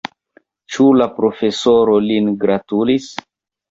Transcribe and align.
Ĉu 0.75 0.87
la 1.03 1.09
profesoro 1.19 1.97
lin 2.09 2.35
gratulis? 2.47 3.17